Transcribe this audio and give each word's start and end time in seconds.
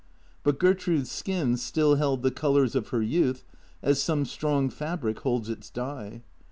But 0.41 0.59
Ger 0.59 0.73
trude's 0.73 1.11
skin 1.11 1.57
still 1.57 1.93
held 1.93 2.23
the 2.23 2.31
colours 2.31 2.73
of 2.73 2.87
her 2.87 3.03
youth 3.03 3.43
as 3.83 4.01
some 4.01 4.25
strong 4.25 4.67
fabric 4.71 5.19
holds 5.19 5.47
its 5.47 5.69
dye. 5.69 6.23